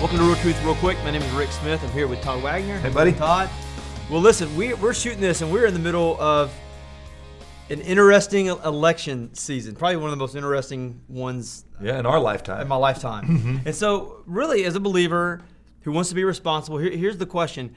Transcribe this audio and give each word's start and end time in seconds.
Welcome 0.00 0.16
to 0.18 0.24
Real 0.24 0.36
Truth 0.36 0.64
Real 0.64 0.74
Quick. 0.76 0.96
My 1.04 1.10
name 1.10 1.20
is 1.22 1.30
Rick 1.32 1.52
Smith. 1.52 1.82
I'm 1.84 1.90
here 1.90 2.06
with 2.08 2.22
Todd 2.22 2.42
Wagner. 2.42 2.78
Hey, 2.78 2.88
buddy. 2.90 3.12
Todd. 3.12 3.50
Well, 4.10 4.20
listen, 4.20 4.54
we, 4.56 4.72
we're 4.74 4.94
shooting 4.94 5.20
this, 5.20 5.42
and 5.42 5.52
we're 5.52 5.66
in 5.66 5.74
the 5.74 5.80
middle 5.80 6.18
of 6.20 6.50
an 7.68 7.80
interesting 7.82 8.46
election 8.46 9.32
season. 9.34 9.74
Probably 9.76 9.96
one 9.96 10.06
of 10.06 10.10
the 10.12 10.16
most 10.16 10.34
interesting 10.34 11.02
ones 11.08 11.66
Yeah, 11.82 11.98
in 11.98 12.06
our 12.06 12.18
lifetime. 12.18 12.62
in 12.62 12.68
my 12.68 12.76
lifetime. 12.76 13.24
Mm-hmm. 13.26 13.56
And 13.66 13.74
so, 13.74 14.22
really, 14.24 14.64
as 14.64 14.74
a 14.74 14.80
believer 14.80 15.42
who 15.82 15.92
wants 15.92 16.08
to 16.08 16.14
be 16.14 16.24
responsible, 16.24 16.78
here, 16.78 16.92
here's 16.96 17.18
the 17.18 17.26
question: 17.26 17.74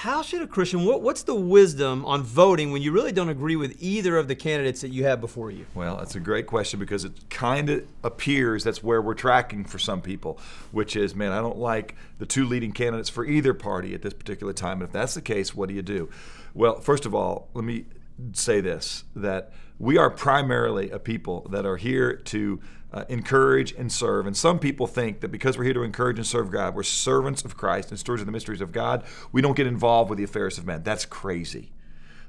How 0.00 0.20
should 0.20 0.42
a 0.42 0.46
Christian? 0.46 0.84
What, 0.84 1.00
what's 1.00 1.22
the 1.22 1.34
wisdom 1.34 2.04
on 2.04 2.22
voting 2.22 2.70
when 2.70 2.82
you 2.82 2.92
really 2.92 3.12
don't 3.12 3.30
agree 3.30 3.56
with 3.56 3.82
either 3.82 4.18
of 4.18 4.28
the 4.28 4.34
candidates 4.34 4.82
that 4.82 4.90
you 4.90 5.04
have 5.04 5.22
before 5.22 5.50
you? 5.50 5.64
Well, 5.74 5.96
that's 5.96 6.14
a 6.14 6.20
great 6.20 6.46
question 6.46 6.78
because 6.78 7.06
it 7.06 7.30
kind 7.30 7.70
of 7.70 7.86
appears 8.04 8.62
that's 8.62 8.82
where 8.82 9.00
we're 9.00 9.14
tracking 9.14 9.64
for 9.64 9.78
some 9.78 10.02
people, 10.02 10.38
which 10.70 10.96
is, 10.96 11.14
man, 11.14 11.32
I 11.32 11.40
don't 11.40 11.56
like 11.56 11.96
the 12.18 12.26
two 12.26 12.44
leading 12.44 12.72
candidates 12.72 13.08
for 13.08 13.24
either 13.24 13.54
party 13.54 13.94
at 13.94 14.02
this 14.02 14.12
particular 14.12 14.52
time. 14.52 14.82
And 14.82 14.82
if 14.82 14.92
that's 14.92 15.14
the 15.14 15.22
case, 15.22 15.54
what 15.54 15.70
do 15.70 15.74
you 15.74 15.80
do? 15.80 16.10
Well, 16.52 16.78
first 16.78 17.06
of 17.06 17.14
all, 17.14 17.48
let 17.54 17.64
me 17.64 17.86
say 18.34 18.60
this 18.60 19.02
that 19.14 19.50
we 19.78 19.98
are 19.98 20.10
primarily 20.10 20.90
a 20.90 20.98
people 20.98 21.46
that 21.50 21.66
are 21.66 21.76
here 21.76 22.14
to 22.16 22.60
uh, 22.92 23.04
encourage 23.08 23.72
and 23.72 23.92
serve. 23.92 24.26
And 24.26 24.36
some 24.36 24.58
people 24.58 24.86
think 24.86 25.20
that 25.20 25.28
because 25.28 25.58
we're 25.58 25.64
here 25.64 25.74
to 25.74 25.82
encourage 25.82 26.18
and 26.18 26.26
serve 26.26 26.50
God, 26.50 26.74
we're 26.74 26.82
servants 26.82 27.44
of 27.44 27.56
Christ 27.56 27.90
and 27.90 27.98
stewards 27.98 28.22
of 28.22 28.26
the 28.26 28.32
mysteries 28.32 28.60
of 28.60 28.72
God, 28.72 29.04
we 29.32 29.42
don't 29.42 29.56
get 29.56 29.66
involved 29.66 30.08
with 30.08 30.16
the 30.18 30.24
affairs 30.24 30.56
of 30.56 30.66
men. 30.66 30.82
That's 30.82 31.04
crazy. 31.04 31.72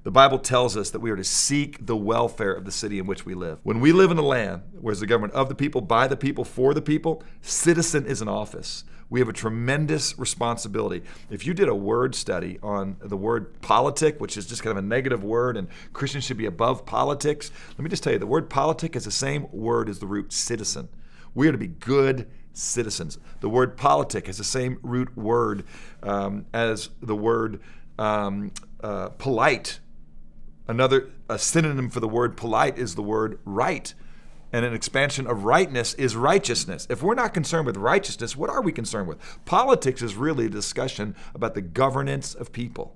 The 0.03 0.11
Bible 0.11 0.39
tells 0.39 0.77
us 0.77 0.89
that 0.91 0.99
we 0.99 1.11
are 1.11 1.15
to 1.15 1.23
seek 1.23 1.85
the 1.85 1.95
welfare 1.95 2.53
of 2.53 2.65
the 2.65 2.71
city 2.71 2.99
in 2.99 3.05
which 3.07 3.25
we 3.25 3.33
live. 3.33 3.59
When 3.63 3.79
we 3.79 3.91
live 3.91 4.11
in 4.11 4.17
a 4.17 4.21
land 4.21 4.63
where 4.79 4.91
it's 4.91 5.01
the 5.01 5.07
government 5.07 5.33
of 5.33 5.49
the 5.49 5.55
people, 5.55 5.81
by 5.81 6.07
the 6.07 6.15
people, 6.15 6.45
for 6.45 6.73
the 6.73 6.81
people, 6.81 7.23
citizen 7.41 8.05
is 8.05 8.21
an 8.21 8.27
office. 8.29 8.83
We 9.09 9.19
have 9.21 9.29
a 9.29 9.33
tremendous 9.33 10.19
responsibility. 10.19 11.03
If 11.29 11.45
you 11.45 11.53
did 11.53 11.69
a 11.69 11.75
word 11.75 12.13
study 12.13 12.59
on 12.61 12.97
the 12.99 13.15
word 13.15 13.61
politic, 13.61 14.19
which 14.19 14.35
is 14.35 14.45
just 14.45 14.63
kind 14.63 14.77
of 14.77 14.83
a 14.83 14.87
negative 14.87 15.23
word, 15.23 15.55
and 15.55 15.69
Christians 15.93 16.25
should 16.25 16.37
be 16.37 16.45
above 16.45 16.85
politics, 16.85 17.51
let 17.69 17.79
me 17.79 17.89
just 17.89 18.03
tell 18.03 18.13
you 18.13 18.19
the 18.19 18.27
word 18.27 18.49
politic 18.49 18.95
is 18.95 19.05
the 19.05 19.11
same 19.11 19.47
word 19.51 19.87
as 19.87 19.99
the 19.99 20.07
root 20.07 20.33
citizen. 20.33 20.89
We 21.33 21.47
are 21.47 21.51
to 21.53 21.57
be 21.57 21.67
good 21.67 22.29
citizens. 22.51 23.17
The 23.39 23.49
word 23.49 23.77
politic 23.77 24.27
has 24.27 24.37
the 24.37 24.43
same 24.43 24.79
root 24.81 25.15
word 25.15 25.63
um, 26.03 26.45
as 26.53 26.89
the 27.01 27.15
word 27.15 27.61
um, 27.97 28.51
uh, 28.81 29.09
polite. 29.09 29.79
Another 30.67 31.11
a 31.29 31.39
synonym 31.39 31.89
for 31.89 31.99
the 31.99 32.07
word 32.07 32.35
polite 32.35 32.77
is 32.77 32.95
the 32.95 33.03
word 33.03 33.39
right. 33.45 33.93
And 34.53 34.63
an 34.63 34.73
expansion 34.73 35.27
of 35.27 35.43
rightness 35.43 35.93
is 35.95 36.15
righteousness. 36.15 36.87
If 36.89 37.03
we're 37.03 37.15
not 37.15 37.33
concerned 37.33 37.65
with 37.65 37.75
righteousness, 37.75 38.35
what 38.35 38.49
are 38.49 38.61
we 38.61 38.71
concerned 38.71 39.07
with? 39.07 39.17
Politics 39.45 40.01
is 40.01 40.15
really 40.15 40.45
a 40.45 40.49
discussion 40.49 41.15
about 41.35 41.53
the 41.53 41.61
governance 41.61 42.33
of 42.33 42.53
people. 42.53 42.95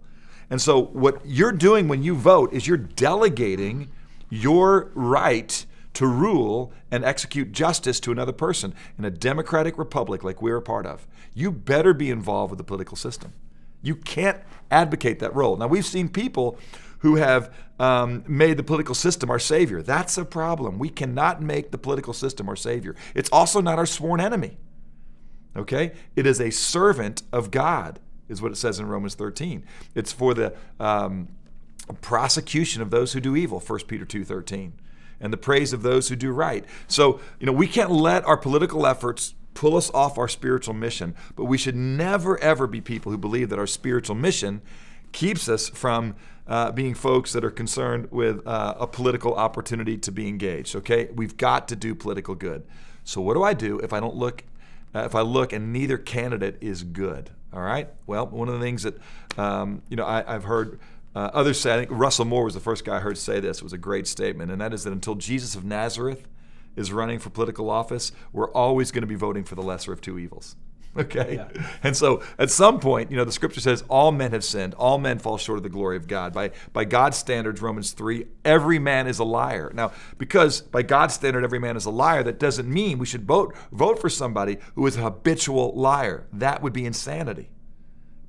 And 0.49 0.61
so, 0.61 0.81
what 0.81 1.21
you're 1.25 1.51
doing 1.51 1.87
when 1.87 2.03
you 2.03 2.15
vote 2.15 2.53
is 2.53 2.67
you're 2.67 2.77
delegating 2.77 3.89
your 4.29 4.91
right 4.93 5.65
to 5.93 6.07
rule 6.07 6.71
and 6.89 7.03
execute 7.03 7.51
justice 7.51 7.99
to 8.01 8.11
another 8.11 8.31
person 8.31 8.73
in 8.97 9.05
a 9.05 9.11
democratic 9.11 9.77
republic 9.77 10.23
like 10.23 10.41
we're 10.41 10.57
a 10.57 10.61
part 10.61 10.85
of. 10.85 11.07
You 11.33 11.51
better 11.51 11.93
be 11.93 12.09
involved 12.09 12.51
with 12.51 12.57
the 12.57 12.63
political 12.63 12.97
system. 12.97 13.33
You 13.81 13.95
can't 13.95 14.39
advocate 14.69 15.19
that 15.19 15.35
role. 15.35 15.57
Now, 15.57 15.67
we've 15.67 15.85
seen 15.85 16.07
people 16.09 16.57
who 17.01 17.15
have 17.15 17.53
um, 17.79 18.23
made 18.27 18.57
the 18.57 18.63
political 18.63 18.95
system 18.95 19.29
our 19.29 19.39
savior. 19.39 19.81
That's 19.81 20.17
a 20.17 20.25
problem. 20.25 20.77
We 20.79 20.89
cannot 20.89 21.41
make 21.41 21.71
the 21.71 21.77
political 21.77 22.13
system 22.13 22.47
our 22.47 22.55
savior. 22.55 22.95
It's 23.15 23.29
also 23.31 23.59
not 23.59 23.79
our 23.79 23.85
sworn 23.85 24.21
enemy. 24.21 24.57
Okay? 25.55 25.93
It 26.15 26.25
is 26.25 26.39
a 26.39 26.51
servant 26.51 27.23
of 27.31 27.51
God, 27.51 27.99
is 28.29 28.41
what 28.41 28.51
it 28.51 28.55
says 28.55 28.79
in 28.79 28.87
Romans 28.87 29.15
13. 29.15 29.65
It's 29.95 30.11
for 30.11 30.33
the 30.33 30.53
um, 30.79 31.27
prosecution 32.01 32.81
of 32.81 32.91
those 32.91 33.13
who 33.13 33.19
do 33.19 33.35
evil, 33.35 33.59
1 33.59 33.79
Peter 33.87 34.05
2.13, 34.05 34.71
and 35.19 35.33
the 35.33 35.37
praise 35.37 35.73
of 35.73 35.81
those 35.81 36.09
who 36.09 36.15
do 36.15 36.31
right. 36.31 36.63
So, 36.87 37.19
you 37.39 37.47
know, 37.47 37.51
we 37.51 37.67
can't 37.67 37.91
let 37.91 38.23
our 38.25 38.37
political 38.37 38.85
efforts 38.85 39.33
pull 39.55 39.75
us 39.75 39.89
off 39.91 40.17
our 40.17 40.27
spiritual 40.27 40.75
mission, 40.75 41.15
but 41.35 41.45
we 41.45 41.57
should 41.57 41.75
never, 41.75 42.37
ever 42.39 42.67
be 42.67 42.79
people 42.79 43.11
who 43.11 43.17
believe 43.17 43.49
that 43.49 43.59
our 43.59 43.67
spiritual 43.67 44.15
mission 44.15 44.61
keeps 45.11 45.49
us 45.49 45.67
from 45.69 46.15
uh, 46.51 46.69
being 46.69 46.93
folks 46.93 47.31
that 47.31 47.45
are 47.45 47.49
concerned 47.49 48.11
with 48.11 48.45
uh, 48.45 48.75
a 48.77 48.85
political 48.85 49.33
opportunity 49.35 49.97
to 49.97 50.11
be 50.11 50.27
engaged. 50.27 50.75
Okay, 50.75 51.07
we've 51.15 51.37
got 51.37 51.69
to 51.69 51.77
do 51.77 51.95
political 51.95 52.35
good. 52.35 52.63
So 53.05 53.21
what 53.21 53.35
do 53.35 53.43
I 53.43 53.53
do 53.53 53.79
if 53.79 53.93
I 53.93 54.01
don't 54.01 54.17
look? 54.17 54.43
Uh, 54.93 55.03
if 55.05 55.15
I 55.15 55.21
look 55.21 55.53
and 55.53 55.71
neither 55.71 55.97
candidate 55.97 56.57
is 56.59 56.83
good? 56.83 57.29
All 57.53 57.61
right. 57.61 57.87
Well, 58.05 58.27
one 58.27 58.49
of 58.49 58.55
the 58.55 58.59
things 58.59 58.83
that 58.83 58.97
um, 59.37 59.81
you 59.87 59.95
know 59.95 60.05
I, 60.05 60.23
have 60.29 60.43
heard. 60.43 60.79
Uh, 61.13 61.29
others 61.33 61.59
say, 61.59 61.73
I 61.73 61.77
think 61.77 61.89
Russell 61.91 62.23
Moore 62.23 62.45
was 62.45 62.53
the 62.53 62.61
first 62.61 62.85
guy 62.85 62.95
I 62.95 62.99
heard 63.01 63.17
say 63.17 63.41
this. 63.41 63.57
It 63.57 63.63
was 63.63 63.73
a 63.73 63.77
great 63.77 64.07
statement, 64.07 64.49
and 64.49 64.61
that 64.61 64.73
is 64.73 64.85
that 64.85 64.93
until 64.93 65.15
Jesus 65.15 65.55
of 65.55 65.65
Nazareth 65.65 66.25
is 66.77 66.93
running 66.93 67.19
for 67.19 67.29
political 67.29 67.69
office, 67.69 68.13
we're 68.31 68.49
always 68.51 68.91
going 68.91 69.01
to 69.01 69.07
be 69.07 69.15
voting 69.15 69.43
for 69.43 69.55
the 69.55 69.61
lesser 69.61 69.91
of 69.91 69.99
two 69.99 70.17
evils. 70.17 70.55
Okay? 70.97 71.35
Yeah. 71.35 71.67
And 71.83 71.95
so 71.95 72.21
at 72.37 72.51
some 72.51 72.79
point, 72.79 73.11
you 73.11 73.17
know, 73.17 73.23
the 73.23 73.31
scripture 73.31 73.61
says 73.61 73.83
all 73.87 74.11
men 74.11 74.31
have 74.31 74.43
sinned, 74.43 74.73
all 74.73 74.97
men 74.97 75.19
fall 75.19 75.37
short 75.37 75.57
of 75.57 75.63
the 75.63 75.69
glory 75.69 75.95
of 75.95 76.05
God. 76.05 76.33
By 76.33 76.51
by 76.73 76.83
God's 76.83 77.17
standards, 77.17 77.61
Romans 77.61 77.91
3, 77.91 78.25
every 78.43 78.77
man 78.77 79.07
is 79.07 79.17
a 79.17 79.23
liar. 79.23 79.71
Now, 79.73 79.93
because 80.17 80.61
by 80.61 80.81
God's 80.83 81.13
standard 81.13 81.45
every 81.45 81.59
man 81.59 81.77
is 81.77 81.85
a 81.85 81.91
liar, 81.91 82.23
that 82.23 82.39
doesn't 82.39 82.67
mean 82.67 82.99
we 82.99 83.05
should 83.05 83.23
vote 83.23 83.55
vote 83.71 83.99
for 83.99 84.09
somebody 84.09 84.57
who 84.75 84.85
is 84.85 84.97
a 84.97 85.01
habitual 85.01 85.73
liar. 85.75 86.27
That 86.33 86.61
would 86.61 86.73
be 86.73 86.85
insanity. 86.85 87.49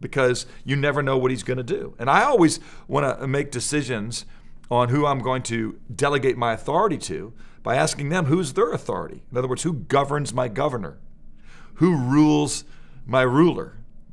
Because 0.01 0.47
you 0.65 0.75
never 0.75 1.03
know 1.03 1.17
what 1.17 1.31
he's 1.31 1.45
going 1.45 1.59
to 1.59 1.63
do. 1.63 1.95
And 1.99 2.11
I 2.11 2.25
always 2.25 2.59
want 2.89 3.21
to 3.21 3.27
make 3.29 3.53
decisions 3.53 4.25
on 4.69 4.89
who 4.89 5.07
I'm 5.07 5.21
going 5.21 5.43
to 5.45 5.79
delegate 5.95 6.37
my 6.37 6.53
authority 6.53 6.99
to 6.99 7.33
by 7.63 7.77
asking 7.77 8.09
them 8.09 8.25
who's 8.27 8.55
their 8.55 8.73
authority. 8.73 9.23
In 9.31 9.39
other 9.39 9.47
words, 9.47 9.63
who 9.63 9.73
governs 9.73 10.33
my 10.33 10.49
governor? 10.49 10.99
Who 11.83 11.97
rules 11.97 12.63
my 13.05 13.23
ruler. 13.23 13.73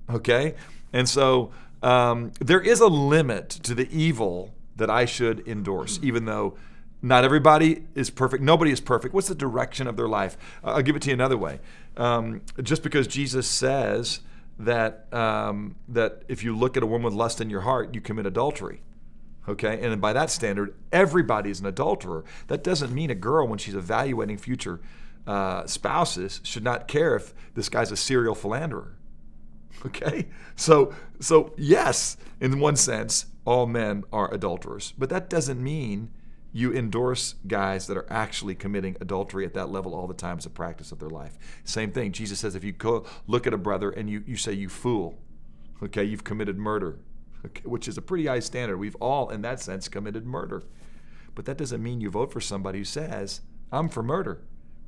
Okay? 0.09 0.56
And 0.91 1.07
so 1.07 1.52
um, 1.84 2.31
there 2.40 2.59
is 2.59 2.80
a 2.80 2.88
limit 2.88 3.47
to 3.62 3.75
the 3.75 3.88
evil 3.96 4.56
that 4.78 4.90
I 4.90 5.06
should 5.06 5.47
endorse, 5.47 6.00
even 6.02 6.25
though 6.25 6.58
not 7.03 7.24
everybody 7.24 7.84
is 7.94 8.09
perfect. 8.09 8.41
Nobody 8.41 8.72
is 8.72 8.81
perfect. 8.81 9.13
What's 9.13 9.28
the 9.28 9.35
direction 9.35 9.85
of 9.85 9.97
their 9.97 10.08
life? 10.08 10.35
I'll 10.63 10.81
give 10.81 10.96
it 10.96 11.03
to 11.03 11.09
you 11.09 11.13
another 11.13 11.38
way. 11.38 11.59
Um, 11.96 12.41
just 12.63 12.81
because 12.81 13.06
Jesus 13.06 13.46
says 13.47 14.22
that 14.58 15.06
um, 15.13 15.75
that 15.90 16.24
if 16.28 16.44
you 16.44 16.58
look 16.58 16.75
at 16.75 16.81
a 16.81 16.88
woman 16.88 17.06
with 17.06 17.13
lust 17.13 17.40
in 17.40 17.52
your 17.52 17.62
heart, 17.62 17.94
you 17.94 18.02
commit 18.02 18.25
adultery. 18.25 18.81
Okay, 19.47 19.79
and 19.79 20.02
by 20.02 20.13
that 20.13 20.31
standard, 20.31 20.74
everybody 20.91 21.52
is 21.52 21.59
an 21.59 21.68
adulterer. 21.68 22.25
That 22.47 22.63
doesn't 22.63 22.91
mean 22.91 23.12
a 23.12 23.16
girl, 23.16 23.47
when 23.47 23.59
she's 23.59 23.75
evaluating 23.75 24.40
future 24.40 24.79
uh, 25.28 25.66
spouses 25.68 26.41
should 26.44 26.63
not 26.63 26.88
care 26.88 27.16
if 27.16 27.34
this 27.53 27.69
guy's 27.69 27.91
a 27.91 27.97
serial 27.97 28.35
philanderer. 28.35 28.96
Okay? 29.85 30.28
So, 30.56 30.94
so 31.19 31.53
yes, 31.57 32.18
in 32.41 32.59
one 32.59 32.75
sense, 32.75 33.28
all 33.46 33.66
men 33.66 34.03
are 34.12 34.34
adulterers, 34.34 34.94
but 34.97 35.09
that 35.09 35.29
doesn't 35.29 35.62
mean 35.63 36.12
you 36.52 36.74
endorse 36.74 37.35
guys 37.47 37.88
that 37.88 37.96
are 37.96 38.12
actually 38.12 38.56
committing 38.56 38.97
adultery 39.00 39.46
at 39.46 39.53
that 39.53 39.69
level 39.69 39.94
all 39.94 40.08
the 40.08 40.13
time 40.13 40.38
as 40.38 40.46
a 40.46 40.50
practice 40.50 40.91
of 40.91 41.00
their 41.00 41.09
life. 41.09 41.38
Same 41.63 41.91
thing. 41.91 42.12
Jesus 42.12 42.40
says 42.40 42.56
if 42.56 42.63
you 42.63 42.72
go 42.72 43.06
look 43.28 43.46
at 43.46 43.53
a 43.53 43.58
brother 43.58 43.91
and 43.91 44.09
you, 44.09 44.24
you 44.25 44.35
say, 44.35 44.53
you 44.53 44.68
fool, 44.68 45.18
okay, 45.84 46.03
you've 46.03 46.24
committed 46.24 46.58
murder, 46.58 46.97
okay, 47.46 47.62
which 47.66 47.88
is 47.88 47.97
a 47.97 48.02
pretty 48.02 48.25
high 48.25 48.40
standard. 48.40 48.78
We've 48.78 48.96
all, 48.96 49.29
in 49.29 49.44
that 49.44 49.59
sense, 49.59 49.88
committed 49.88 50.25
murder. 50.25 50.63
But 51.35 51.46
that 51.46 51.58
doesn't 51.58 51.81
mean 51.81 52.02
you 52.02 52.09
vote 52.09 52.34
for 52.34 52.41
somebody 52.41 52.79
who 52.79 52.85
says, 52.85 53.41
I'm 53.72 53.88
for 53.88 54.02
murder 54.02 54.41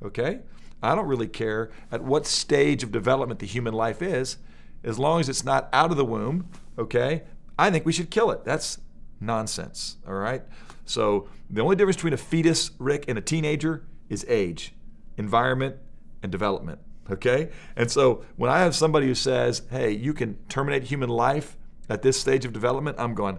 okay? 0.04 0.40
I 0.84 0.96
don't 0.96 1.08
really 1.08 1.28
care 1.28 1.70
at 1.92 2.04
what 2.04 2.26
stage 2.26 2.84
of 2.84 2.92
development 2.92 3.40
the 3.40 3.46
human 3.46 3.74
life 3.74 4.02
is, 4.02 4.38
as 4.84 4.98
long 4.98 5.20
as 5.20 5.30
it's 5.30 5.44
not 5.44 5.70
out 5.72 5.92
of 5.92 5.98
the 5.98 6.06
womb, 6.06 6.50
okay? 6.78 7.24
I 7.58 7.70
think 7.70 7.86
we 7.86 7.92
should 7.92 8.10
kill 8.10 8.32
it. 8.32 8.44
That's 8.44 8.80
nonsense, 9.20 9.98
all 10.08 10.16
right? 10.16 10.44
So 10.86 11.30
the 11.50 11.62
only 11.62 11.76
difference 11.76 11.98
between 11.98 12.14
a 12.14 12.18
fetus, 12.18 12.72
Rick, 12.80 13.06
and 13.08 13.18
a 13.18 13.22
teenager 13.22 13.86
is 14.10 14.26
age, 14.28 14.74
environment, 15.18 15.76
and 16.24 16.32
development, 16.32 16.80
okay? 17.10 17.50
And 17.76 17.92
so 17.92 18.26
when 18.36 18.50
I 18.50 18.60
have 18.60 18.76
somebody 18.76 19.06
who 19.06 19.16
says, 19.16 19.62
hey, 19.70 19.92
you 19.92 20.14
can 20.14 20.38
terminate 20.50 20.84
human 20.84 21.10
life 21.10 21.58
at 21.90 22.02
this 22.02 22.20
stage 22.20 22.46
of 22.46 22.54
development, 22.54 22.98
I'm 23.00 23.14
going, 23.14 23.38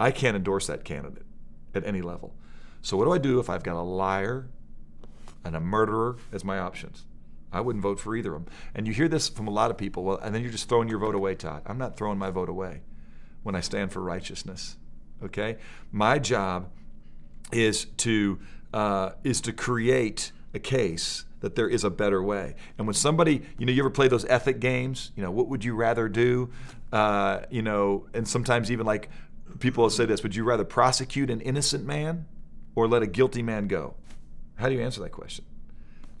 I 0.00 0.10
can't 0.10 0.36
endorse 0.36 0.66
that 0.66 0.84
candidate 0.84 1.24
at 1.74 1.86
any 1.86 2.02
level. 2.02 2.34
So 2.80 2.96
what 2.96 3.04
do 3.04 3.12
I 3.12 3.18
do 3.18 3.38
if 3.38 3.48
I've 3.48 3.62
got 3.62 3.76
a 3.76 3.82
liar 3.82 4.48
and 5.44 5.56
a 5.56 5.60
murderer 5.60 6.16
as 6.32 6.44
my 6.44 6.58
options. 6.58 7.06
I 7.52 7.60
wouldn't 7.60 7.82
vote 7.82 8.00
for 8.00 8.16
either 8.16 8.34
of 8.34 8.44
them. 8.44 8.54
And 8.74 8.86
you 8.86 8.92
hear 8.92 9.08
this 9.08 9.28
from 9.28 9.46
a 9.46 9.50
lot 9.50 9.70
of 9.70 9.76
people. 9.76 10.04
Well, 10.04 10.18
and 10.18 10.34
then 10.34 10.42
you're 10.42 10.50
just 10.50 10.68
throwing 10.68 10.88
your 10.88 10.98
vote 10.98 11.14
away, 11.14 11.34
Todd. 11.34 11.62
I'm 11.66 11.78
not 11.78 11.96
throwing 11.96 12.18
my 12.18 12.30
vote 12.30 12.48
away 12.48 12.80
when 13.42 13.54
I 13.54 13.60
stand 13.60 13.92
for 13.92 14.00
righteousness. 14.00 14.76
Okay, 15.22 15.58
my 15.92 16.18
job 16.18 16.70
is 17.52 17.84
to 17.98 18.40
uh, 18.72 19.10
is 19.22 19.40
to 19.42 19.52
create 19.52 20.32
a 20.54 20.58
case 20.58 21.24
that 21.40 21.54
there 21.54 21.68
is 21.68 21.84
a 21.84 21.90
better 21.90 22.22
way. 22.22 22.54
And 22.78 22.86
when 22.86 22.94
somebody, 22.94 23.42
you 23.58 23.66
know, 23.66 23.72
you 23.72 23.82
ever 23.82 23.90
play 23.90 24.08
those 24.08 24.24
ethic 24.24 24.60
games? 24.60 25.12
You 25.16 25.22
know, 25.22 25.30
what 25.30 25.48
would 25.48 25.64
you 25.64 25.74
rather 25.74 26.08
do? 26.08 26.50
Uh, 26.92 27.40
you 27.50 27.62
know, 27.62 28.06
and 28.14 28.26
sometimes 28.26 28.70
even 28.70 28.86
like 28.86 29.10
people 29.58 29.82
will 29.82 29.90
say 29.90 30.06
this: 30.06 30.22
Would 30.22 30.34
you 30.34 30.44
rather 30.44 30.64
prosecute 30.64 31.30
an 31.30 31.40
innocent 31.40 31.84
man 31.84 32.26
or 32.74 32.88
let 32.88 33.02
a 33.02 33.06
guilty 33.06 33.42
man 33.42 33.68
go? 33.68 33.94
How 34.56 34.68
do 34.68 34.74
you 34.74 34.80
answer 34.80 35.00
that 35.02 35.12
question? 35.12 35.44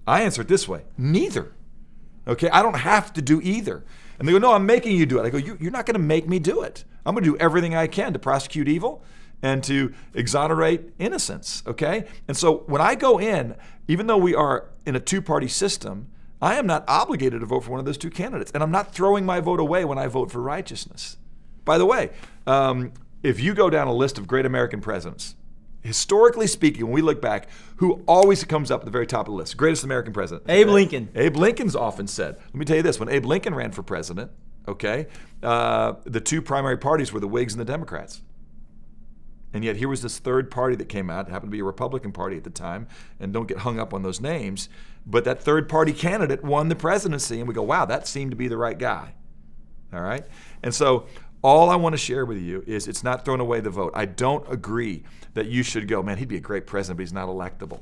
I 0.06 0.22
answer 0.22 0.42
it 0.42 0.48
this 0.48 0.66
way: 0.66 0.82
Neither. 0.96 1.52
Okay, 2.26 2.48
I 2.50 2.62
don't 2.62 2.78
have 2.78 3.12
to 3.14 3.22
do 3.22 3.40
either. 3.42 3.84
And 4.18 4.28
they 4.28 4.32
go, 4.32 4.38
No, 4.38 4.52
I'm 4.52 4.66
making 4.66 4.96
you 4.96 5.06
do 5.06 5.18
it. 5.18 5.26
I 5.26 5.30
go, 5.30 5.38
you, 5.38 5.56
You're 5.60 5.72
not 5.72 5.86
going 5.86 5.94
to 5.94 6.00
make 6.00 6.28
me 6.28 6.38
do 6.38 6.62
it. 6.62 6.84
I'm 7.04 7.14
going 7.14 7.24
to 7.24 7.30
do 7.30 7.36
everything 7.38 7.74
I 7.74 7.86
can 7.86 8.12
to 8.12 8.18
prosecute 8.18 8.68
evil 8.68 9.02
and 9.42 9.64
to 9.64 9.92
exonerate 10.14 10.92
innocence. 10.98 11.62
Okay? 11.66 12.06
And 12.28 12.36
so 12.36 12.58
when 12.66 12.80
I 12.80 12.94
go 12.94 13.18
in, 13.18 13.56
even 13.88 14.06
though 14.06 14.18
we 14.18 14.34
are 14.34 14.70
in 14.86 14.94
a 14.94 15.00
two 15.00 15.20
party 15.20 15.48
system, 15.48 16.08
I 16.40 16.54
am 16.54 16.66
not 16.66 16.84
obligated 16.88 17.40
to 17.40 17.46
vote 17.46 17.64
for 17.64 17.70
one 17.70 17.80
of 17.80 17.86
those 17.86 17.98
two 17.98 18.10
candidates. 18.10 18.52
And 18.52 18.62
I'm 18.62 18.70
not 18.70 18.94
throwing 18.94 19.26
my 19.26 19.40
vote 19.40 19.60
away 19.60 19.84
when 19.84 19.98
I 19.98 20.06
vote 20.06 20.30
for 20.30 20.40
righteousness. 20.40 21.16
By 21.64 21.78
the 21.78 21.86
way, 21.86 22.10
um, 22.46 22.92
if 23.22 23.40
you 23.40 23.54
go 23.54 23.70
down 23.70 23.86
a 23.86 23.92
list 23.92 24.18
of 24.18 24.26
great 24.26 24.46
American 24.46 24.80
presidents, 24.80 25.36
historically 25.82 26.46
speaking, 26.46 26.84
when 26.84 26.92
we 26.92 27.02
look 27.02 27.20
back, 27.20 27.48
who 27.76 28.02
always 28.06 28.44
comes 28.44 28.70
up 28.70 28.80
at 28.80 28.84
the 28.84 28.90
very 28.90 29.06
top 29.06 29.26
of 29.26 29.32
the 29.32 29.36
list? 29.36 29.56
Greatest 29.56 29.84
American 29.84 30.12
president? 30.12 30.48
Abe 30.48 30.68
Lincoln. 30.68 31.08
Abe 31.14 31.36
Lincoln's 31.36 31.76
often 31.76 32.06
said. 32.06 32.36
Let 32.36 32.54
me 32.54 32.64
tell 32.64 32.76
you 32.76 32.82
this: 32.82 32.98
when 32.98 33.08
Abe 33.08 33.26
Lincoln 33.26 33.54
ran 33.54 33.72
for 33.72 33.82
president, 33.82 34.30
okay, 34.66 35.08
uh, 35.42 35.94
the 36.04 36.20
two 36.20 36.40
primary 36.40 36.78
parties 36.78 37.12
were 37.12 37.20
the 37.20 37.28
Whigs 37.28 37.52
and 37.52 37.60
the 37.60 37.64
Democrats. 37.64 38.22
And 39.54 39.64
yet 39.64 39.76
here 39.76 39.88
was 39.88 40.00
this 40.00 40.18
third 40.18 40.50
party 40.50 40.76
that 40.76 40.88
came 40.88 41.10
out, 41.10 41.28
it 41.28 41.30
happened 41.30 41.50
to 41.50 41.54
be 41.54 41.60
a 41.60 41.64
Republican 41.64 42.12
party 42.12 42.36
at 42.38 42.44
the 42.44 42.50
time, 42.50 42.88
and 43.20 43.32
don't 43.32 43.46
get 43.46 43.58
hung 43.58 43.78
up 43.78 43.92
on 43.92 44.02
those 44.02 44.20
names. 44.20 44.68
But 45.04 45.24
that 45.24 45.42
third 45.42 45.68
party 45.68 45.92
candidate 45.92 46.42
won 46.42 46.68
the 46.68 46.76
presidency, 46.76 47.38
and 47.38 47.46
we 47.46 47.54
go, 47.54 47.62
wow, 47.62 47.84
that 47.84 48.06
seemed 48.06 48.30
to 48.30 48.36
be 48.36 48.48
the 48.48 48.56
right 48.56 48.78
guy. 48.78 49.14
All 49.92 50.00
right? 50.00 50.24
And 50.62 50.74
so 50.74 51.06
all 51.42 51.70
I 51.70 51.76
want 51.76 51.92
to 51.94 51.98
share 51.98 52.24
with 52.24 52.38
you 52.38 52.62
is 52.66 52.86
it's 52.86 53.02
not 53.02 53.24
throwing 53.24 53.40
away 53.40 53.60
the 53.60 53.70
vote. 53.70 53.92
I 53.94 54.04
don't 54.04 54.50
agree 54.50 55.02
that 55.34 55.46
you 55.46 55.62
should 55.62 55.88
go, 55.88 56.02
man, 56.02 56.18
he'd 56.18 56.28
be 56.28 56.36
a 56.36 56.40
great 56.40 56.66
president, 56.66 56.98
but 56.98 57.02
he's 57.02 57.12
not 57.12 57.28
electable. 57.28 57.80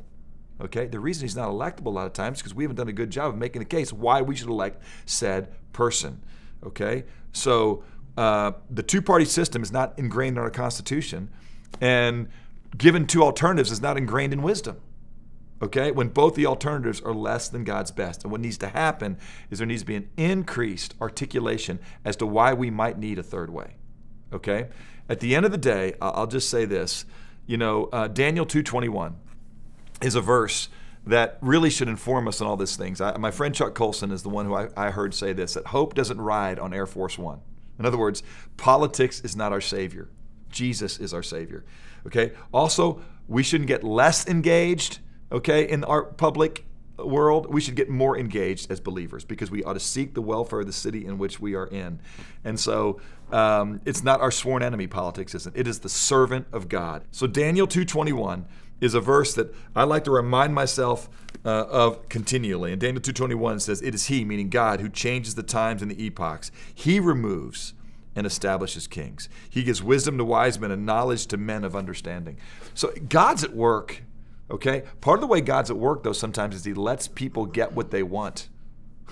Okay? 0.61 0.87
The 0.87 1.01
reason 1.01 1.25
he's 1.25 1.37
not 1.37 1.51
electable 1.51 1.87
a 1.87 1.91
lot 1.91 2.07
of 2.07 2.13
times 2.13 2.39
is 2.39 2.43
because 2.43 2.55
we 2.55 2.65
haven't 2.65 2.77
done 2.77 2.89
a 2.89 2.93
good 2.93 3.11
job 3.11 3.35
of 3.35 3.39
making 3.39 3.61
the 3.61 3.67
case 3.67 3.93
why 3.93 4.23
we 4.23 4.35
should 4.35 4.49
elect 4.49 4.83
said 5.05 5.49
person. 5.73 6.23
Okay? 6.65 7.05
So 7.33 7.85
uh, 8.17 8.53
the 8.71 8.83
two 8.83 9.03
party 9.03 9.25
system 9.25 9.63
is 9.63 9.73
not 9.73 9.99
ingrained 9.99 10.37
in 10.37 10.43
our 10.43 10.51
Constitution, 10.51 11.31
and 11.81 12.29
given 12.77 13.07
two 13.07 13.23
alternatives 13.23 13.71
is 13.71 13.81
not 13.81 13.97
ingrained 13.97 14.33
in 14.33 14.43
wisdom 14.43 14.81
okay, 15.63 15.91
when 15.91 16.09
both 16.09 16.35
the 16.35 16.47
alternatives 16.47 17.01
are 17.01 17.15
less 17.15 17.49
than 17.49 17.65
God's 17.65 17.91
best. 17.91 18.23
And 18.23 18.33
what 18.33 18.41
needs 18.41 18.59
to 18.59 18.69
happen 18.69 19.19
is 19.51 19.59
there 19.59 19.67
needs 19.67 19.83
to 19.83 19.87
be 19.87 19.97
an 19.97 20.09
increased 20.17 20.95
articulation 21.01 21.79
as 22.05 22.17
to 22.17 22.27
why 22.27 22.55
we 22.55 22.71
might 22.71 22.99
need 22.99 23.19
a 23.19 23.23
third 23.23 23.51
way, 23.51 23.75
okay? 24.33 24.69
At 25.09 25.21
the 25.21 25.35
end 25.35 25.45
of 25.45 25.53
the 25.53 25.59
day, 25.59 25.95
I'll 26.01 26.27
just 26.27 26.49
say 26.49 26.65
this, 26.65 27.05
you 27.47 27.57
know, 27.57 27.89
uh, 27.93 28.09
Daniel 28.09 28.47
2.21 28.47 29.15
is 30.03 30.15
a 30.15 30.21
verse 30.21 30.69
that 31.07 31.39
really 31.41 31.71
should 31.71 31.89
inform 31.89 32.29
us 32.29 32.41
on 32.41 32.47
all 32.47 32.57
these 32.57 32.77
things. 32.77 33.01
I, 33.01 33.17
my 33.17 33.31
friend 33.31 33.55
Chuck 33.55 33.75
Colson 33.75 34.13
is 34.13 34.23
the 34.23 34.29
one 34.29 34.47
who 34.47 34.55
I, 34.55 34.69
I 34.77 34.91
heard 34.91 35.15
say 35.15 35.33
this, 35.33 35.55
that 35.55 35.69
hope 35.69 35.95
doesn't 35.95 36.21
ride 36.21 36.59
on 36.59 36.73
Air 36.73 36.87
Force 36.87 37.19
One. 37.19 37.41
In 37.79 37.87
other 37.87 37.99
words, 37.99 38.23
politics 38.57 39.21
is 39.21 39.35
not 39.35 39.53
our 39.53 39.61
savior. 39.61 40.09
Jesus 40.51 40.99
is 40.99 41.15
our 41.15 41.23
savior. 41.23 41.65
Okay? 42.07 42.33
Also, 42.53 43.03
we 43.29 43.43
shouldn't 43.43 43.69
get 43.69 43.83
less 43.83 44.29
engaged 44.29 44.99
okay, 45.33 45.69
in 45.69 45.85
our 45.85 46.03
public 46.03 46.65
world, 46.99 47.53
we 47.53 47.61
should 47.61 47.75
get 47.75 47.89
more 47.89 48.19
engaged 48.19 48.71
as 48.71 48.81
believers 48.81 49.25
because 49.25 49.51
we 49.51 49.63
ought 49.65 49.75
to 49.75 49.81
seek 49.81 50.15
the 50.15 50.23
welfare 50.23 50.61
of 50.61 50.67
the 50.67 50.73
city 50.73 51.07
in 51.07 51.19
which 51.19 51.41
we 51.41 51.55
are 51.55 51.67
in. 51.67 52.01
And 52.45 52.59
so 52.59 53.01
um, 53.33 53.81
it's 53.85 54.03
not 54.03 54.21
our 54.21 54.31
sworn 54.31 54.63
enemy 54.63 54.87
politics, 54.87 55.35
isn't 55.35 55.55
it? 55.55 55.61
It 55.61 55.67
is 55.67 55.81
the 55.81 55.89
servant 55.89 56.47
of 56.53 56.69
God. 56.69 57.05
So 57.11 57.27
Daniel 57.27 57.67
2.21 57.67 58.45
is 58.81 58.95
a 58.95 59.01
verse 59.01 59.35
that 59.35 59.55
I 59.77 59.85
like 59.85 60.05
to 60.05 60.11
remind 60.11 60.55
myself 60.55 61.09
uh, 61.45 61.49
of 61.49 62.09
continually. 62.09 62.73
And 62.73 62.81
Daniel 62.81 63.01
2.21 63.01 63.61
says, 63.61 63.83
It 63.83 63.95
is 63.95 64.07
he, 64.07 64.25
meaning 64.25 64.49
God, 64.49 64.81
who 64.81 64.89
changes 64.89 65.35
the 65.35 65.43
times 65.43 65.83
and 65.83 65.91
the 65.91 66.07
epochs. 66.07 66.51
He 66.75 66.99
removes 66.99 67.75
and 68.17 68.27
establishes 68.27 68.87
kings. 68.87 69.29
He 69.49 69.63
gives 69.63 69.83
wisdom 69.83 70.19
to 70.19 70.25
wise 70.25 70.59
men 70.59 70.71
and 70.71 70.85
knowledge 70.85 71.27
to 71.27 71.37
men 71.37 71.63
of 71.63 71.77
understanding. 71.77 72.39
So 72.75 72.93
God's 73.09 73.45
at 73.45 73.55
work 73.55 74.03
Okay? 74.51 74.85
Part 75.01 75.19
of 75.19 75.21
the 75.21 75.27
way 75.27 75.41
God's 75.41 75.71
at 75.71 75.77
work, 75.77 76.03
though, 76.03 76.13
sometimes 76.13 76.55
is 76.55 76.65
He 76.65 76.75
lets 76.75 77.09
people 77.09 77.47
get 77.47 77.73
what 77.73 77.91
they 77.91 78.03
want. 78.03 78.49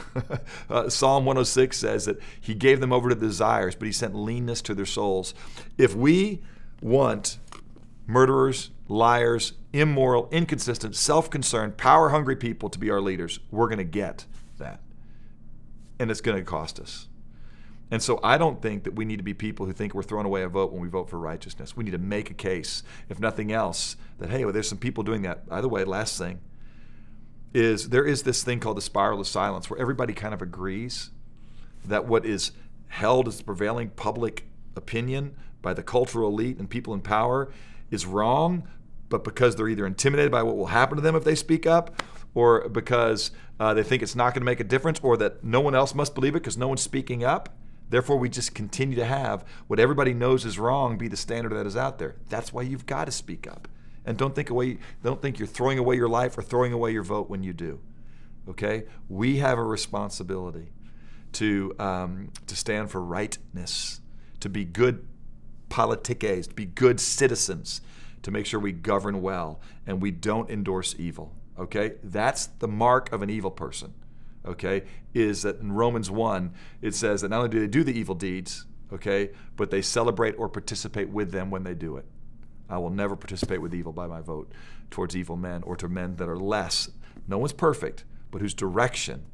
uh, 0.70 0.88
Psalm 0.88 1.24
106 1.24 1.76
says 1.76 2.04
that 2.06 2.18
He 2.40 2.54
gave 2.54 2.80
them 2.80 2.92
over 2.92 3.08
to 3.08 3.14
desires, 3.14 3.74
but 3.74 3.86
He 3.86 3.92
sent 3.92 4.14
leanness 4.14 4.62
to 4.62 4.74
their 4.74 4.86
souls. 4.86 5.34
If 5.76 5.94
we 5.94 6.42
want 6.80 7.38
murderers, 8.06 8.70
liars, 8.88 9.52
immoral, 9.72 10.28
inconsistent, 10.32 10.96
self 10.96 11.30
concerned, 11.30 11.76
power 11.76 12.10
hungry 12.10 12.36
people 12.36 12.68
to 12.70 12.78
be 12.78 12.90
our 12.90 13.00
leaders, 13.00 13.38
we're 13.50 13.68
going 13.68 13.78
to 13.78 13.84
get 13.84 14.26
that. 14.58 14.80
And 16.00 16.10
it's 16.10 16.20
going 16.20 16.38
to 16.38 16.44
cost 16.44 16.80
us. 16.80 17.08
And 17.90 18.02
so 18.02 18.20
I 18.22 18.36
don't 18.36 18.60
think 18.60 18.84
that 18.84 18.94
we 18.94 19.04
need 19.04 19.16
to 19.16 19.22
be 19.22 19.32
people 19.32 19.64
who 19.64 19.72
think 19.72 19.94
we're 19.94 20.02
throwing 20.02 20.26
away 20.26 20.42
a 20.42 20.48
vote 20.48 20.72
when 20.72 20.82
we 20.82 20.88
vote 20.88 21.08
for 21.08 21.18
righteousness. 21.18 21.76
We 21.76 21.84
need 21.84 21.92
to 21.92 21.98
make 21.98 22.30
a 22.30 22.34
case, 22.34 22.82
if 23.08 23.18
nothing 23.18 23.50
else, 23.50 23.96
that 24.18 24.30
hey, 24.30 24.44
well, 24.44 24.52
there's 24.52 24.68
some 24.68 24.78
people 24.78 25.02
doing 25.02 25.22
that. 25.22 25.48
By 25.48 25.60
the 25.60 25.68
way, 25.68 25.84
last 25.84 26.18
thing 26.18 26.40
is 27.54 27.88
there 27.88 28.04
is 28.04 28.24
this 28.24 28.42
thing 28.42 28.60
called 28.60 28.76
the 28.76 28.82
spiral 28.82 29.20
of 29.20 29.26
silence 29.26 29.70
where 29.70 29.80
everybody 29.80 30.12
kind 30.12 30.34
of 30.34 30.42
agrees 30.42 31.10
that 31.82 32.04
what 32.04 32.26
is 32.26 32.52
held 32.88 33.26
as 33.26 33.38
the 33.38 33.44
prevailing 33.44 33.88
public 33.90 34.44
opinion 34.76 35.34
by 35.62 35.72
the 35.72 35.82
cultural 35.82 36.30
elite 36.30 36.58
and 36.58 36.68
people 36.68 36.92
in 36.92 37.00
power 37.00 37.50
is 37.90 38.04
wrong, 38.04 38.68
but 39.08 39.24
because 39.24 39.56
they're 39.56 39.68
either 39.68 39.86
intimidated 39.86 40.30
by 40.30 40.42
what 40.42 40.56
will 40.56 40.66
happen 40.66 40.96
to 40.96 41.02
them 41.02 41.16
if 41.16 41.24
they 41.24 41.34
speak 41.34 41.66
up, 41.66 42.02
or 42.34 42.68
because 42.68 43.30
uh, 43.58 43.72
they 43.72 43.82
think 43.82 44.02
it's 44.02 44.14
not 44.14 44.34
going 44.34 44.42
to 44.42 44.44
make 44.44 44.60
a 44.60 44.64
difference, 44.64 45.00
or 45.02 45.16
that 45.16 45.42
no 45.42 45.60
one 45.60 45.74
else 45.74 45.94
must 45.94 46.14
believe 46.14 46.34
it 46.34 46.40
because 46.40 46.58
no 46.58 46.68
one's 46.68 46.82
speaking 46.82 47.24
up 47.24 47.57
Therefore, 47.90 48.18
we 48.18 48.28
just 48.28 48.54
continue 48.54 48.96
to 48.96 49.04
have 49.04 49.44
what 49.66 49.80
everybody 49.80 50.12
knows 50.12 50.44
is 50.44 50.58
wrong 50.58 50.98
be 50.98 51.08
the 51.08 51.16
standard 51.16 51.52
that 51.54 51.66
is 51.66 51.76
out 51.76 51.98
there. 51.98 52.16
That's 52.28 52.52
why 52.52 52.62
you've 52.62 52.86
got 52.86 53.06
to 53.06 53.12
speak 53.12 53.46
up. 53.46 53.68
And 54.04 54.16
don't 54.16 54.34
think 54.34 54.50
away 54.50 54.78
don't 55.02 55.20
think 55.20 55.38
you're 55.38 55.48
throwing 55.48 55.78
away 55.78 55.96
your 55.96 56.08
life 56.08 56.36
or 56.36 56.42
throwing 56.42 56.72
away 56.72 56.92
your 56.92 57.02
vote 57.02 57.28
when 57.28 57.42
you 57.42 57.52
do. 57.52 57.80
Okay? 58.48 58.84
We 59.08 59.38
have 59.38 59.58
a 59.58 59.64
responsibility 59.64 60.72
to 61.32 61.74
um, 61.78 62.30
to 62.46 62.56
stand 62.56 62.90
for 62.90 63.02
rightness, 63.02 64.00
to 64.40 64.48
be 64.48 64.64
good 64.64 65.06
politiques, 65.68 66.48
to 66.48 66.54
be 66.54 66.64
good 66.64 67.00
citizens, 67.00 67.80
to 68.22 68.30
make 68.30 68.46
sure 68.46 68.60
we 68.60 68.72
govern 68.72 69.20
well 69.20 69.60
and 69.86 70.00
we 70.00 70.10
don't 70.10 70.50
endorse 70.50 70.94
evil. 70.98 71.34
Okay? 71.58 71.94
That's 72.02 72.46
the 72.46 72.68
mark 72.68 73.12
of 73.12 73.22
an 73.22 73.30
evil 73.30 73.50
person 73.50 73.94
okay, 74.48 74.84
is 75.14 75.42
that 75.42 75.60
in 75.60 75.72
Romans 75.72 76.10
1, 76.10 76.52
it 76.82 76.94
says 76.94 77.22
that 77.22 77.28
not 77.28 77.38
only 77.38 77.48
do 77.48 77.60
they 77.60 77.66
do 77.66 77.84
the 77.84 77.96
evil 77.96 78.14
deeds, 78.14 78.66
okay, 78.92 79.30
but 79.56 79.70
they 79.70 79.82
celebrate 79.82 80.34
or 80.38 80.48
participate 80.48 81.08
with 81.08 81.30
them 81.30 81.50
when 81.50 81.62
they 81.62 81.74
do 81.74 81.96
it. 81.96 82.06
I 82.68 82.78
will 82.78 82.90
never 82.90 83.16
participate 83.16 83.62
with 83.62 83.74
evil 83.74 83.92
by 83.92 84.06
my 84.06 84.20
vote 84.20 84.52
towards 84.90 85.16
evil 85.16 85.36
men 85.36 85.62
or 85.62 85.76
to 85.76 85.88
men 85.88 86.16
that 86.16 86.28
are 86.28 86.38
less. 86.38 86.90
No 87.26 87.38
one's 87.38 87.52
perfect, 87.52 88.04
but 88.30 88.40
whose 88.40 88.54
direction 88.54 89.24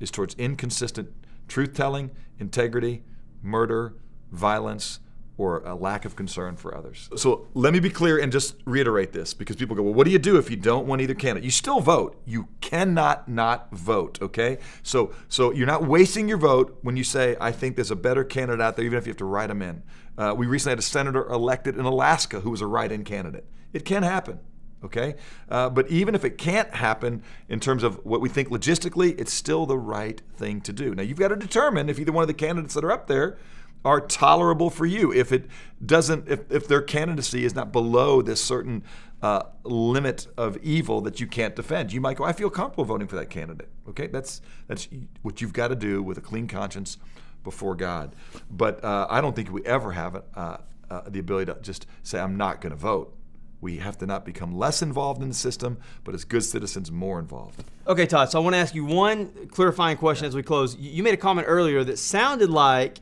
is 0.00 0.10
towards 0.10 0.34
inconsistent 0.34 1.10
truth 1.48 1.74
telling, 1.74 2.10
integrity, 2.38 3.02
murder, 3.42 3.94
violence, 4.30 5.00
or 5.42 5.58
a 5.64 5.74
lack 5.74 6.04
of 6.04 6.14
concern 6.14 6.54
for 6.54 6.72
others. 6.72 7.10
So 7.16 7.48
let 7.52 7.72
me 7.72 7.80
be 7.80 7.90
clear 7.90 8.16
and 8.16 8.30
just 8.30 8.54
reiterate 8.64 9.12
this 9.12 9.34
because 9.34 9.56
people 9.56 9.74
go, 9.74 9.82
well, 9.82 9.92
what 9.92 10.04
do 10.04 10.12
you 10.12 10.20
do 10.20 10.36
if 10.36 10.48
you 10.48 10.56
don't 10.56 10.86
want 10.86 11.02
either 11.02 11.14
candidate? 11.14 11.42
You 11.42 11.50
still 11.50 11.80
vote. 11.80 12.16
You 12.24 12.46
cannot 12.60 13.26
not 13.26 13.68
vote, 13.72 14.22
okay? 14.22 14.58
So, 14.84 15.12
so 15.28 15.50
you're 15.50 15.66
not 15.66 15.84
wasting 15.84 16.28
your 16.28 16.38
vote 16.38 16.78
when 16.82 16.96
you 16.96 17.02
say, 17.02 17.36
I 17.40 17.50
think 17.50 17.74
there's 17.74 17.90
a 17.90 17.96
better 17.96 18.22
candidate 18.22 18.60
out 18.60 18.76
there, 18.76 18.84
even 18.84 18.98
if 18.98 19.04
you 19.04 19.10
have 19.10 19.16
to 19.16 19.24
write 19.24 19.48
them 19.48 19.62
in. 19.62 19.82
Uh, 20.16 20.32
we 20.36 20.46
recently 20.46 20.72
had 20.72 20.78
a 20.78 20.82
senator 20.82 21.26
elected 21.26 21.76
in 21.76 21.84
Alaska 21.84 22.38
who 22.40 22.50
was 22.50 22.60
a 22.60 22.66
write 22.66 22.92
in 22.92 23.02
candidate. 23.02 23.44
It 23.72 23.84
can 23.84 24.04
happen 24.04 24.38
okay? 24.84 25.14
Uh, 25.48 25.70
but 25.70 25.88
even 25.88 26.16
if 26.16 26.24
it 26.24 26.36
can't 26.36 26.74
happen 26.74 27.22
in 27.48 27.60
terms 27.60 27.84
of 27.84 28.04
what 28.04 28.20
we 28.20 28.28
think 28.28 28.48
logistically, 28.48 29.16
it's 29.16 29.32
still 29.32 29.64
the 29.64 29.78
right 29.78 30.20
thing 30.36 30.60
to 30.60 30.72
do. 30.72 30.92
Now, 30.92 31.04
you've 31.04 31.20
got 31.20 31.28
to 31.28 31.36
determine 31.36 31.88
if 31.88 32.00
either 32.00 32.10
one 32.10 32.22
of 32.22 32.28
the 32.28 32.34
candidates 32.34 32.74
that 32.74 32.84
are 32.84 32.90
up 32.90 33.06
there 33.06 33.38
are 33.84 34.00
tolerable 34.00 34.70
for 34.70 34.86
you 34.86 35.12
if 35.12 35.32
it 35.32 35.46
doesn't 35.84 36.28
if, 36.28 36.50
if 36.50 36.68
their 36.68 36.82
candidacy 36.82 37.44
is 37.44 37.54
not 37.54 37.72
below 37.72 38.22
this 38.22 38.42
certain 38.42 38.82
uh, 39.22 39.42
limit 39.64 40.26
of 40.36 40.56
evil 40.58 41.00
that 41.00 41.20
you 41.20 41.26
can't 41.26 41.56
defend 41.56 41.92
you 41.92 42.00
might 42.00 42.16
go 42.16 42.24
i 42.24 42.32
feel 42.32 42.50
comfortable 42.50 42.84
voting 42.84 43.06
for 43.06 43.16
that 43.16 43.30
candidate 43.30 43.68
okay 43.88 44.06
that's 44.06 44.40
that's 44.66 44.88
what 45.22 45.40
you've 45.40 45.52
got 45.52 45.68
to 45.68 45.76
do 45.76 46.02
with 46.02 46.18
a 46.18 46.20
clean 46.20 46.46
conscience 46.46 46.98
before 47.44 47.74
god 47.74 48.14
but 48.50 48.82
uh, 48.84 49.06
i 49.10 49.20
don't 49.20 49.34
think 49.34 49.50
we 49.52 49.64
ever 49.64 49.92
have 49.92 50.22
uh, 50.34 50.56
uh 50.90 51.02
the 51.08 51.18
ability 51.18 51.52
to 51.52 51.60
just 51.60 51.86
say 52.02 52.18
i'm 52.18 52.36
not 52.36 52.60
going 52.60 52.72
to 52.72 52.76
vote 52.78 53.16
We 53.60 53.76
have 53.76 53.96
to 53.98 54.06
not 54.06 54.24
become 54.24 54.58
less 54.58 54.82
involved 54.82 55.22
in 55.22 55.28
the 55.28 55.36
system, 55.36 55.78
but 56.02 56.16
as 56.16 56.24
good 56.24 56.42
citizens, 56.42 56.90
more 56.90 57.20
involved. 57.20 57.62
Okay, 57.86 58.06
Todd. 58.06 58.28
So 58.28 58.40
I 58.40 58.42
want 58.42 58.54
to 58.54 58.58
ask 58.58 58.74
you 58.74 58.84
one 58.84 59.30
clarifying 59.52 59.98
question 59.98 60.26
as 60.26 60.34
we 60.34 60.42
close. 60.42 60.74
You 60.76 61.04
made 61.04 61.14
a 61.14 61.22
comment 61.28 61.46
earlier 61.48 61.84
that 61.84 61.98
sounded 61.98 62.50
like 62.50 62.98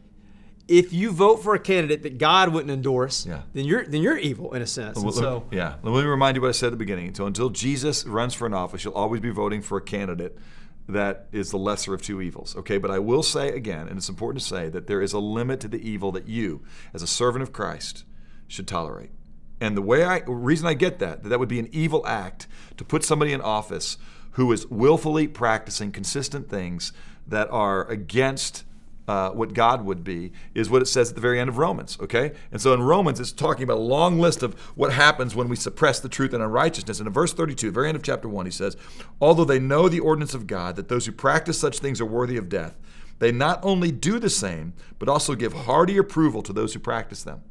if 0.71 0.93
you 0.93 1.11
vote 1.11 1.43
for 1.43 1.55
a 1.55 1.59
candidate 1.59 2.05
that 2.05 2.17
God 2.17 2.53
wouldn't 2.55 2.71
endorse, 2.71 3.27
Yeah. 3.27 3.43
then 3.53 3.65
you're 3.65 3.85
then 3.85 4.01
you're 4.03 4.17
evil 4.17 4.55
in 4.55 4.63
a 4.63 4.67
sense. 4.67 4.99
Well, 4.99 5.13
so 5.13 5.45
yeah, 5.51 5.75
let 5.83 5.93
me 5.93 6.09
remind 6.09 6.37
you 6.37 6.43
what 6.43 6.49
I 6.49 6.53
said 6.53 6.69
at 6.69 6.71
the 6.71 6.77
beginning. 6.77 7.13
So 7.15 7.27
until 7.27 7.51
Jesus 7.51 8.07
runs 8.07 8.35
for 8.35 8.47
an 8.47 8.55
office, 8.55 8.85
you'll 8.85 8.95
always 8.95 9.21
be 9.21 9.31
voting 9.31 9.63
for 9.63 9.77
a 9.77 9.83
candidate 9.83 10.39
that 10.89 11.27
is 11.33 11.51
the 11.51 11.59
lesser 11.59 11.93
of 11.93 12.03
two 12.03 12.21
evils. 12.23 12.55
Okay, 12.57 12.79
but 12.79 12.91
I 12.91 13.01
will 13.01 13.23
say 13.25 13.49
again, 13.49 13.89
and 13.89 13.99
it's 13.99 14.09
important 14.09 14.41
to 14.43 14.47
say 14.47 14.69
that 14.69 14.87
there 14.87 15.03
is 15.03 15.13
a 15.13 15.19
limit 15.19 15.59
to 15.61 15.69
the 15.69 15.81
evil 15.89 16.13
that 16.13 16.29
you, 16.29 16.63
as 16.95 17.03
a 17.03 17.07
servant 17.07 17.43
of 17.43 17.53
Christ, 17.53 18.05
should 18.47 18.69
tolerate. 18.69 19.11
And 19.61 19.77
the 19.77 19.83
way 19.83 20.05
I 20.05 20.23
reason 20.27 20.69
I 20.69 20.75
get 20.75 21.01
that, 21.01 21.23
that 21.25 21.29
that 21.31 21.41
would 21.41 21.49
be 21.49 21.59
an 21.59 21.69
evil 21.73 22.07
act 22.07 22.47
to 22.77 22.85
put 22.85 23.05
somebody 23.05 23.33
in 23.33 23.41
office 23.41 23.99
who 24.33 24.51
is 24.53 24.67
willfully 24.69 25.27
practicing 25.27 25.91
consistent 25.91 26.49
things 26.49 26.93
that 27.27 27.51
are 27.51 27.87
against 27.89 28.65
uh, 29.09 29.31
what 29.31 29.55
God 29.55 29.85
would 29.85 30.05
be, 30.05 30.33
is 30.55 30.71
what 30.71 30.83
it 30.83 30.87
says 30.87 31.11
at 31.11 31.15
the 31.15 31.21
very 31.21 31.41
end 31.41 31.49
of 31.49 31.59
Romans, 31.59 31.99
okay? 32.01 32.33
And 32.53 32.61
so 32.61 32.73
in 32.75 32.83
Romans, 32.83 33.19
it's 33.19 33.33
talking 33.33 33.65
about 33.65 33.79
a 33.79 33.81
long 33.81 34.21
list 34.21 34.43
of 34.43 34.55
what 34.77 34.93
happens 34.93 35.35
when 35.35 35.49
we 35.49 35.57
suppress 35.57 36.01
the 36.01 36.09
truth 36.09 36.33
and 36.33 36.43
unrighteousness. 36.43 37.01
And 37.01 37.07
in 37.07 37.13
verse 37.13 37.33
32, 37.33 37.67
the 37.69 37.73
very 37.73 37.89
end 37.89 37.97
of 37.97 38.03
chapter 38.03 38.29
1, 38.29 38.47
he 38.47 38.53
says, 38.53 38.77
Although 39.21 39.45
they 39.45 39.59
know 39.59 39.89
the 39.89 40.01
ordinance 40.01 40.35
of 40.35 40.47
God, 40.47 40.77
that 40.77 40.89
those 40.89 41.07
who 41.07 41.13
practice 41.13 41.59
such 41.59 41.79
things 41.79 42.01
are 42.01 42.07
worthy 42.07 42.37
of 42.37 42.49
death, 42.49 42.77
they 43.19 43.33
not 43.33 43.61
only 43.63 43.91
do 43.91 44.19
the 44.19 44.31
same, 44.31 44.73
but 44.99 45.09
also 45.09 45.35
give 45.35 45.53
hearty 45.53 45.97
approval 45.97 46.43
to 46.43 46.53
those 46.53 46.75
who 46.75 46.81
practice 46.81 47.23
them. 47.23 47.43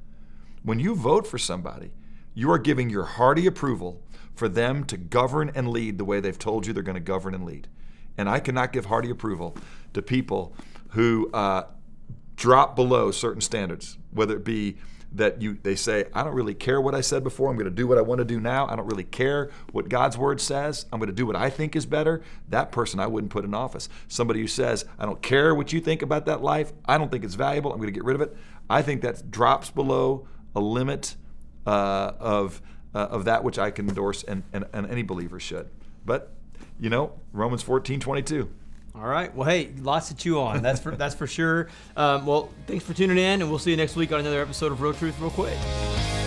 When 0.64 0.80
you 0.80 0.96
vote 0.96 1.28
for 1.28 1.38
somebody, 1.38 1.92
you 2.34 2.52
are 2.52 2.58
giving 2.58 2.90
your 2.90 3.04
hearty 3.04 3.46
approval 3.48 4.02
for 4.34 4.50
them 4.50 4.84
to 4.86 4.98
govern 4.98 5.52
and 5.54 5.70
lead 5.70 5.98
the 5.98 6.06
way 6.06 6.20
they've 6.20 6.40
told 6.40 6.66
you 6.66 6.74
they're 6.74 6.84
going 6.84 6.96
to 6.96 7.02
govern 7.02 7.36
and 7.36 7.46
lead. 7.46 7.68
And 8.18 8.30
I 8.30 8.40
cannot 8.40 8.74
give 8.74 8.86
hearty 8.86 9.10
approval 9.10 9.56
to 9.94 10.02
people 10.02 10.54
who 10.90 11.30
uh, 11.34 11.64
drop 12.36 12.76
below 12.76 13.12
certain 13.12 13.42
standards, 13.42 13.98
whether 14.12 14.36
it 14.36 14.44
be 14.44 14.78
that 15.12 15.42
you 15.42 15.58
they 15.64 15.76
say 15.76 16.06
I 16.14 16.24
don't 16.24 16.36
really 16.36 16.54
care 16.54 16.80
what 16.80 16.94
I 16.94 17.02
said 17.02 17.24
before. 17.24 17.50
I'm 17.50 17.56
going 17.56 17.66
to 17.66 17.72
do 17.72 17.88
what 17.88 17.98
I 17.98 18.02
want 18.02 18.20
to 18.20 18.26
do 18.26 18.40
now. 18.40 18.68
I 18.68 18.76
don't 18.76 18.86
really 18.86 19.04
care 19.04 19.50
what 19.72 19.90
God's 19.90 20.18
word 20.18 20.40
says. 20.40 20.86
I'm 20.92 21.00
going 21.00 21.08
to 21.08 21.16
do 21.16 21.26
what 21.26 21.36
I 21.36 21.50
think 21.50 21.76
is 21.76 21.86
better. 21.86 22.22
That 22.50 22.72
person 22.72 23.00
I 23.00 23.08
wouldn't 23.08 23.32
put 23.32 23.44
in 23.44 23.54
office. 23.54 23.90
Somebody 24.08 24.42
who 24.42 24.48
says 24.48 24.86
I 25.00 25.06
don't 25.06 25.22
care 25.22 25.56
what 25.56 25.74
you 25.74 25.80
think 25.80 26.02
about 26.02 26.26
that 26.28 26.42
life. 26.42 26.74
I 26.86 26.98
don't 26.98 27.12
think 27.12 27.24
it's 27.24 27.36
valuable. 27.36 27.72
I'm 27.72 27.80
going 27.80 27.88
to 27.88 27.94
get 27.94 28.04
rid 28.04 28.16
of 28.16 28.22
it. 28.22 28.36
I 28.70 28.82
think 28.82 29.02
that 29.02 29.32
drops 29.32 29.72
below 29.72 30.28
a 30.56 30.60
limit 30.60 31.16
uh, 31.66 32.14
of 32.20 32.62
uh, 32.94 33.00
of 33.00 33.26
that 33.26 33.44
which 33.44 33.60
I 33.60 33.72
can 33.72 33.88
endorse 33.88 34.24
and, 34.24 34.44
and, 34.54 34.66
and 34.74 34.90
any 34.90 35.04
believer 35.04 35.40
should. 35.40 35.70
But 36.06 36.32
you 36.80 36.90
know 36.90 37.14
Romans 37.34 37.64
14, 37.64 38.00
22. 38.00 38.50
All 39.00 39.08
right. 39.08 39.34
Well, 39.34 39.48
hey, 39.48 39.70
lots 39.80 40.10
to 40.10 40.16
chew 40.16 40.42
on. 40.42 40.62
That's 40.62 40.82
for 40.82 40.92
that's 40.96 41.16
for 41.16 41.26
sure. 41.26 41.70
Um, 41.96 42.26
well, 42.26 42.50
thanks 42.68 42.84
for 42.84 42.94
tuning 42.94 43.18
in, 43.18 43.42
and 43.42 43.50
we'll 43.50 43.60
see 43.60 43.72
you 43.72 43.78
next 43.78 43.96
week 43.96 44.12
on 44.12 44.20
another 44.20 44.42
episode 44.42 44.74
of 44.74 44.82
Real 44.82 44.94
Truth, 44.94 45.20
Real 45.22 45.30
Quick. 45.30 46.19